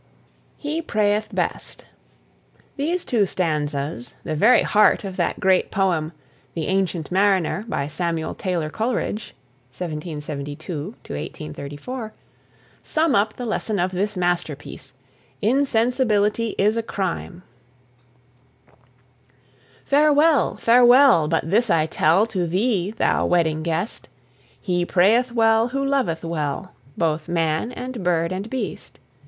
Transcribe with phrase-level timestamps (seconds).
[0.57, 1.85] HE PRAYETH BEST.
[2.75, 6.11] These two stanzas, the very heart of that great poem,
[6.55, 9.35] "The Ancient Mariner," by Samuel Taylor Coleridge
[9.69, 12.13] (1772 1834),
[12.81, 14.93] sum up the lesson of this masterpiece
[15.39, 17.43] "Insensibility is a crime."
[19.85, 21.27] Farewell, farewell!
[21.27, 24.09] but this I tell To thee, thou Wedding Guest!
[24.59, 28.97] He prayeth well who loveth well Both man and bird and beast.